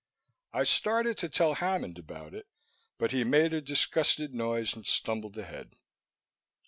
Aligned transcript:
I 0.51 0.63
started 0.63 1.19
to 1.19 1.29
tell 1.29 1.53
Hammond 1.53 1.99
about 1.99 2.33
it, 2.33 2.47
but 2.97 3.11
he 3.11 3.23
made 3.23 3.53
a 3.53 3.61
disgusted 3.61 4.33
noise 4.33 4.73
and 4.73 4.83
stumbled 4.87 5.37
ahead. 5.37 5.75